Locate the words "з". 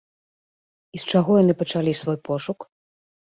1.03-1.11